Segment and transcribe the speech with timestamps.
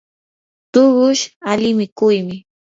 [0.71, 2.35] tuqushu ali mikuymi.